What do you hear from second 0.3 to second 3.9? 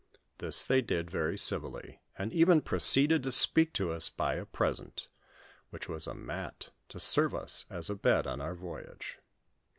This they did very civilly, and even proceeded to speak